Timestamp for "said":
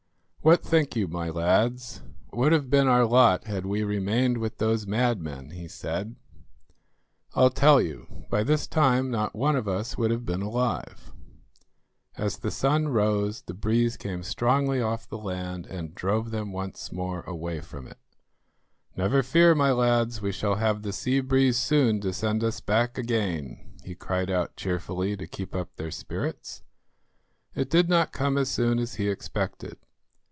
5.67-6.15